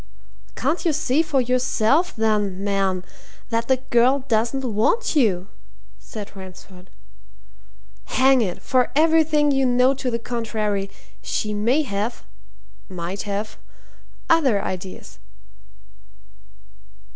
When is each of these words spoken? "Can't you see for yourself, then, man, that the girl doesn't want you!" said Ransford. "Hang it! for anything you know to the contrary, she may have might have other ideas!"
"Can't 0.55 0.83
you 0.83 0.93
see 0.93 1.21
for 1.21 1.39
yourself, 1.41 2.15
then, 2.15 2.63
man, 2.63 3.03
that 3.51 3.67
the 3.67 3.77
girl 3.77 4.25
doesn't 4.27 4.63
want 4.65 5.15
you!" 5.15 5.47
said 5.99 6.35
Ransford. 6.35 6.89
"Hang 8.05 8.41
it! 8.41 8.63
for 8.63 8.91
anything 8.95 9.51
you 9.51 9.63
know 9.67 9.93
to 9.93 10.09
the 10.09 10.17
contrary, 10.17 10.89
she 11.21 11.53
may 11.53 11.83
have 11.83 12.23
might 12.89 13.29
have 13.29 13.57
other 14.27 14.59
ideas!" 14.59 15.19